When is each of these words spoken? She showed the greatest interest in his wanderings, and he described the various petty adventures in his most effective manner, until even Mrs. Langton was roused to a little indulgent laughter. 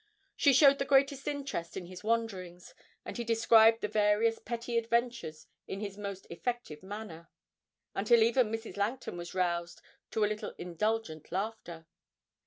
She 0.35 0.51
showed 0.51 0.79
the 0.79 0.85
greatest 0.85 1.27
interest 1.27 1.77
in 1.77 1.85
his 1.85 2.03
wanderings, 2.03 2.73
and 3.05 3.15
he 3.15 3.23
described 3.23 3.81
the 3.81 3.87
various 3.87 4.39
petty 4.39 4.75
adventures 4.75 5.45
in 5.67 5.79
his 5.79 5.95
most 5.95 6.25
effective 6.31 6.81
manner, 6.81 7.29
until 7.93 8.23
even 8.23 8.51
Mrs. 8.51 8.77
Langton 8.77 9.15
was 9.15 9.35
roused 9.35 9.79
to 10.09 10.25
a 10.25 10.25
little 10.25 10.55
indulgent 10.57 11.31
laughter. 11.31 11.85